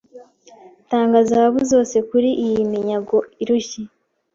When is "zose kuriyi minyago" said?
1.71-3.17